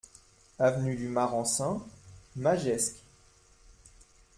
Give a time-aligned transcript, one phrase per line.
[0.57, 1.79] Avenue du Marensin,
[2.35, 3.03] Magescq